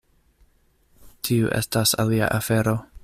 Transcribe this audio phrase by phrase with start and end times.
[1.29, 2.75] Tiu estas alia afero.